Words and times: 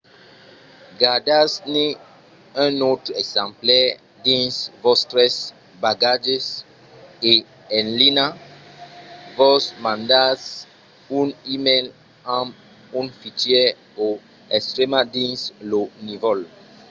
gardatz-ne 1.01 1.85
un 2.65 2.73
autre 2.91 3.11
exemplar 3.21 3.87
dins 4.27 4.55
vòstres 4.85 5.33
bagatges 5.85 6.45
e 7.31 7.33
en 7.77 7.85
linha 7.99 8.27
vos 9.37 9.63
mandatz 9.85 10.43
un 11.19 11.27
e-mail 11.53 11.87
amb 12.39 12.49
un 12.99 13.07
fichièr 13.21 13.69
o 14.05 14.07
estremat 14.57 15.05
dins 15.17 15.41
lo 15.69 15.81
nívol" 16.07 16.39